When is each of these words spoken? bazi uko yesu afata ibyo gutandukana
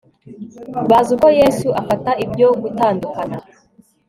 bazi 0.89 1.09
uko 1.15 1.27
yesu 1.39 1.67
afata 1.81 2.11
ibyo 2.25 2.47
gutandukana 2.61 3.37